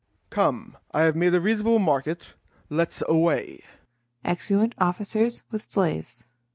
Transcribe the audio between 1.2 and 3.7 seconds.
a reasonable market; let's away.